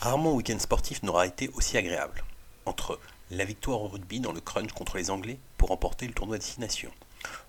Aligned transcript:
Rarement 0.00 0.30
un 0.30 0.36
week-end 0.36 0.58
sportif 0.58 1.02
n'aura 1.02 1.26
été 1.26 1.50
aussi 1.50 1.76
agréable. 1.76 2.24
Entre 2.64 2.98
la 3.30 3.44
victoire 3.44 3.82
au 3.82 3.88
rugby 3.88 4.18
dans 4.18 4.32
le 4.32 4.40
crunch 4.40 4.72
contre 4.72 4.96
les 4.96 5.10
Anglais 5.10 5.38
pour 5.58 5.68
remporter 5.68 6.06
le 6.06 6.14
tournoi 6.14 6.38
destination, 6.38 6.90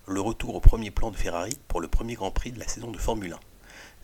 le 0.06 0.20
retour 0.20 0.54
au 0.54 0.60
premier 0.60 0.90
plan 0.90 1.10
de 1.10 1.16
Ferrari 1.16 1.56
pour 1.66 1.80
le 1.80 1.88
premier 1.88 2.12
Grand 2.12 2.30
Prix 2.30 2.52
de 2.52 2.58
la 2.58 2.68
saison 2.68 2.90
de 2.90 2.98
Formule 2.98 3.32
1, 3.32 3.40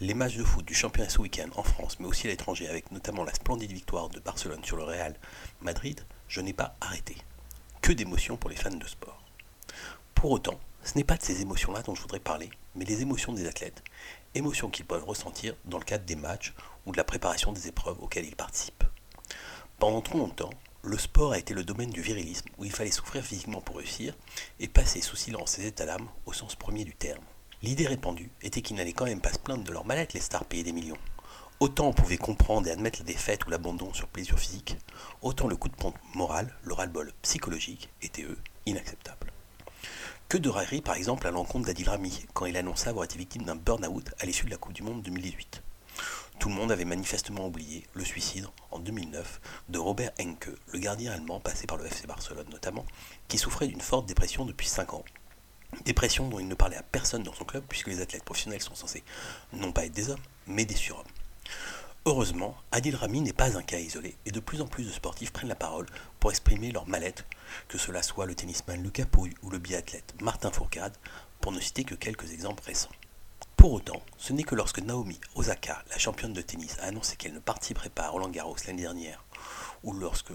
les 0.00 0.14
matchs 0.14 0.38
de 0.38 0.44
foot 0.44 0.64
du 0.64 0.72
championnat 0.72 1.10
ce 1.10 1.20
week-end 1.20 1.50
en 1.56 1.62
France 1.62 2.00
mais 2.00 2.06
aussi 2.06 2.26
à 2.26 2.30
l'étranger 2.30 2.66
avec 2.68 2.90
notamment 2.90 3.22
la 3.22 3.34
splendide 3.34 3.70
victoire 3.72 4.08
de 4.08 4.18
Barcelone 4.18 4.64
sur 4.64 4.78
le 4.78 4.84
Real 4.84 5.14
Madrid, 5.60 6.00
je 6.26 6.40
n'ai 6.40 6.54
pas 6.54 6.74
arrêté. 6.80 7.18
Que 7.82 7.92
d'émotions 7.92 8.38
pour 8.38 8.48
les 8.48 8.56
fans 8.56 8.70
de 8.70 8.88
sport. 8.88 9.22
Pour 10.14 10.30
autant, 10.30 10.58
ce 10.82 10.96
n'est 10.96 11.04
pas 11.04 11.16
de 11.16 11.22
ces 11.22 11.42
émotions-là 11.42 11.82
dont 11.82 11.94
je 11.94 12.02
voudrais 12.02 12.20
parler, 12.20 12.50
mais 12.74 12.84
les 12.84 13.02
émotions 13.02 13.32
des 13.32 13.46
athlètes, 13.46 13.82
émotions 14.34 14.70
qu'ils 14.70 14.86
peuvent 14.86 15.04
ressentir 15.04 15.54
dans 15.64 15.78
le 15.78 15.84
cadre 15.84 16.04
des 16.04 16.16
matchs 16.16 16.54
ou 16.86 16.92
de 16.92 16.96
la 16.96 17.04
préparation 17.04 17.52
des 17.52 17.68
épreuves 17.68 18.00
auxquelles 18.00 18.26
ils 18.26 18.36
participent. 18.36 18.84
Pendant 19.78 20.00
trop 20.00 20.18
longtemps, 20.18 20.50
le 20.82 20.98
sport 20.98 21.32
a 21.32 21.38
été 21.38 21.54
le 21.54 21.64
domaine 21.64 21.90
du 21.90 22.00
virilisme, 22.00 22.48
où 22.56 22.64
il 22.64 22.72
fallait 22.72 22.90
souffrir 22.90 23.24
physiquement 23.24 23.60
pour 23.60 23.76
réussir, 23.76 24.14
et 24.60 24.68
passer 24.68 25.00
sous 25.00 25.16
silence 25.16 25.52
ses 25.52 25.66
états 25.66 25.86
d'âme 25.86 26.08
au 26.24 26.32
sens 26.32 26.54
premier 26.54 26.84
du 26.84 26.94
terme. 26.94 27.22
L'idée 27.62 27.86
répandue 27.86 28.30
était 28.42 28.62
qu'ils 28.62 28.76
n'allaient 28.76 28.92
quand 28.92 29.06
même 29.06 29.20
pas 29.20 29.32
se 29.32 29.38
plaindre 29.38 29.64
de 29.64 29.72
leur 29.72 29.84
mal-être, 29.84 30.14
les 30.14 30.20
stars 30.20 30.44
payés 30.44 30.62
des 30.62 30.72
millions. 30.72 30.98
Autant 31.60 31.88
on 31.88 31.92
pouvait 31.92 32.16
comprendre 32.16 32.68
et 32.68 32.70
admettre 32.70 33.00
la 33.00 33.04
défaite 33.04 33.44
ou 33.46 33.50
l'abandon 33.50 33.92
sur 33.92 34.06
plaisir 34.06 34.38
physique, 34.38 34.76
autant 35.22 35.48
le 35.48 35.56
coup 35.56 35.68
de 35.68 35.74
pompe 35.74 35.98
moral, 36.14 36.54
le 36.62 36.72
ras-le-bol 36.72 37.12
psychologique, 37.22 37.90
était 38.00 38.22
eux 38.22 38.38
inacceptables. 38.64 39.32
Que 40.28 40.36
de 40.36 40.50
railleries 40.50 40.82
par 40.82 40.94
exemple 40.94 41.26
à 41.26 41.30
l'encontre 41.30 41.68
d'Adil 41.68 41.88
Rami 41.88 42.26
quand 42.34 42.44
il 42.44 42.58
annonça 42.58 42.90
avoir 42.90 43.06
été 43.06 43.16
victime 43.16 43.44
d'un 43.44 43.56
burn-out 43.56 44.10
à 44.20 44.26
l'issue 44.26 44.44
de 44.44 44.50
la 44.50 44.58
Coupe 44.58 44.74
du 44.74 44.82
Monde 44.82 45.00
2018. 45.00 45.62
Tout 46.38 46.50
le 46.50 46.54
monde 46.54 46.70
avait 46.70 46.84
manifestement 46.84 47.46
oublié 47.46 47.86
le 47.94 48.04
suicide 48.04 48.46
en 48.70 48.78
2009 48.78 49.40
de 49.70 49.78
Robert 49.78 50.12
Enke, 50.20 50.50
le 50.70 50.78
gardien 50.80 51.12
allemand 51.12 51.40
passé 51.40 51.66
par 51.66 51.78
le 51.78 51.86
FC 51.86 52.06
Barcelone 52.06 52.46
notamment, 52.50 52.84
qui 53.26 53.38
souffrait 53.38 53.68
d'une 53.68 53.80
forte 53.80 54.04
dépression 54.04 54.44
depuis 54.44 54.68
5 54.68 54.92
ans. 54.92 55.04
Dépression 55.86 56.28
dont 56.28 56.40
il 56.40 56.48
ne 56.48 56.54
parlait 56.54 56.76
à 56.76 56.82
personne 56.82 57.22
dans 57.22 57.32
son 57.32 57.46
club 57.46 57.64
puisque 57.66 57.86
les 57.86 58.02
athlètes 58.02 58.24
professionnels 58.24 58.60
sont 58.60 58.74
censés 58.74 59.04
non 59.54 59.72
pas 59.72 59.86
être 59.86 59.92
des 59.92 60.10
hommes, 60.10 60.20
mais 60.46 60.66
des 60.66 60.76
surhommes. 60.76 61.06
Heureusement, 62.06 62.56
Adil 62.72 62.96
Rami 62.96 63.20
n'est 63.20 63.32
pas 63.32 63.58
un 63.58 63.62
cas 63.62 63.78
isolé 63.78 64.16
et 64.24 64.30
de 64.30 64.40
plus 64.40 64.62
en 64.62 64.66
plus 64.66 64.84
de 64.84 64.90
sportifs 64.90 65.32
prennent 65.32 65.48
la 65.48 65.54
parole 65.54 65.86
pour 66.20 66.30
exprimer 66.30 66.70
leur 66.70 66.88
mal-être, 66.88 67.24
que 67.68 67.76
cela 67.76 68.02
soit 68.02 68.26
le 68.26 68.34
tennisman 68.34 68.82
Lucas 68.82 69.04
Pouille 69.04 69.34
ou 69.42 69.50
le 69.50 69.58
biathlète 69.58 70.14
Martin 70.20 70.50
Fourcade, 70.50 70.96
pour 71.40 71.52
ne 71.52 71.60
citer 71.60 71.84
que 71.84 71.94
quelques 71.94 72.32
exemples 72.32 72.64
récents. 72.64 72.90
Pour 73.56 73.72
autant, 73.72 74.00
ce 74.16 74.32
n'est 74.32 74.44
que 74.44 74.54
lorsque 74.54 74.78
Naomi 74.78 75.20
Osaka, 75.34 75.82
la 75.90 75.98
championne 75.98 76.32
de 76.32 76.40
tennis, 76.40 76.78
a 76.80 76.84
annoncé 76.84 77.16
qu'elle 77.16 77.34
ne 77.34 77.40
participerait 77.40 77.90
pas 77.90 78.04
à 78.04 78.10
Roland 78.10 78.28
Garros 78.28 78.56
l'année 78.66 78.82
dernière, 78.82 79.24
ou 79.82 79.92
lorsque 79.92 80.32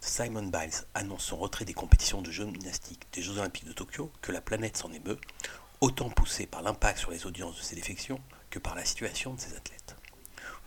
Simon 0.00 0.44
Biles 0.44 0.86
annonce 0.94 1.24
son 1.24 1.36
retrait 1.36 1.64
des 1.64 1.74
compétitions 1.74 2.22
de 2.22 2.30
gymnastique 2.30 3.06
des 3.12 3.22
Jeux 3.22 3.38
Olympiques 3.38 3.66
de 3.66 3.72
Tokyo, 3.72 4.12
que 4.22 4.32
la 4.32 4.40
planète 4.40 4.76
s'en 4.76 4.92
émeut, 4.92 5.18
autant 5.80 6.10
poussée 6.10 6.46
par 6.46 6.62
l'impact 6.62 6.98
sur 6.98 7.10
les 7.10 7.26
audiences 7.26 7.56
de 7.56 7.62
ces 7.62 7.74
défections 7.74 8.20
que 8.50 8.58
par 8.58 8.74
la 8.74 8.84
situation 8.84 9.34
de 9.34 9.40
ces 9.40 9.56
athlètes. 9.56 9.79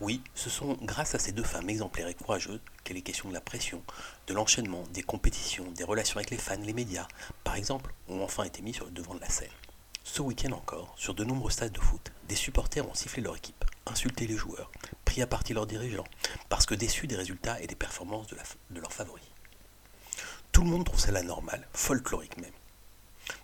Oui, 0.04 0.22
ce 0.36 0.50
sont 0.50 0.78
grâce 0.82 1.16
à 1.16 1.18
ces 1.18 1.32
deux 1.32 1.46
femmes 1.46 1.70
exemplaires 1.70 2.09
et 2.09 2.14
courageuses 2.14 2.59
qu'est 2.84 2.94
les 2.94 3.02
questions 3.02 3.30
de 3.30 3.34
la 3.34 3.40
pression, 3.40 3.82
de 4.28 4.34
l'enchaînement, 4.34 4.84
des 4.92 5.02
compétitions, 5.02 5.72
des 5.72 5.86
relations 5.86 6.18
avec 6.18 6.30
les 6.30 6.38
fans, 6.38 6.58
les 6.58 6.73
médias, 6.73 7.08
par 7.45 7.56
exemple, 7.56 7.94
ont 8.10 8.22
enfin 8.22 8.44
été 8.44 8.62
mis 8.62 8.73
sur 8.73 8.84
le 8.84 8.92
devant 8.92 9.16
de 9.16 9.22
la 9.22 9.30
scène. 9.30 9.48
Ce 10.04 10.22
week-end 10.22 10.52
encore, 10.52 10.94
sur 10.98 11.14
de 11.14 11.23
nombreux 11.23 11.52
stades 11.52 11.72
de 11.72 11.80
foot, 11.80 12.12
des 12.28 12.36
supporters 12.36 12.86
ont 12.86 12.94
sifflé 12.94 13.23
leur 13.23 13.38
équipe, 13.38 13.64
insulté 13.86 14.28
les 14.28 14.36
joueurs, 14.36 14.73
pris 15.06 15.22
à 15.22 15.26
partie 15.26 15.54
leurs 15.54 15.68
dirigeants, 15.68 16.04
parce 16.50 16.66
que 16.66 16.76
déçus 16.76 17.08
des 17.08 17.16
résultats 17.16 17.62
et 17.62 17.67
des 17.67 17.76
performances 17.76 18.28
de, 18.28 18.36
de 18.72 18.82
leurs 18.82 18.92
favoris. 18.92 19.23
Tout 20.52 20.64
le 20.64 20.70
monde 20.70 20.84
trouve 20.84 21.00
cela 21.00 21.23
normal, 21.23 21.66
folklorique 21.72 22.42
même. 22.42 22.52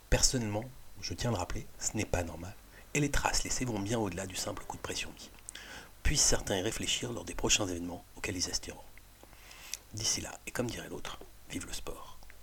Personnellement, 0.10 0.66
je 1.00 1.14
tiens 1.14 1.30
à 1.30 1.34
le 1.36 1.40
rappeler, 1.40 1.66
ce 1.80 1.96
n'est 1.96 2.04
pas 2.04 2.24
normal, 2.24 2.54
et 2.94 3.00
les 3.00 3.12
traces 3.12 3.46
laissées 3.46 3.64
vont 3.64 3.80
bien 3.80 3.98
au-delà 3.98 4.28
du 4.28 4.36
simple 4.36 4.66
coup 4.66 4.76
de 4.76 4.82
pression 4.82 5.10
dit 5.18 5.32
puissent 6.10 6.26
certains 6.26 6.58
y 6.58 6.62
réfléchir 6.64 7.12
lors 7.12 7.24
des 7.24 7.36
prochains 7.36 7.68
événements 7.68 8.04
auxquels 8.18 8.36
ils 8.36 8.50
aspireront. 8.50 8.82
D'ici 9.94 10.22
là, 10.22 10.32
et 10.48 10.50
comme 10.50 10.66
dirait 10.66 10.90
l'autre, 10.90 11.20
vive 11.52 11.68
le 11.68 11.72
sport. 11.74 12.18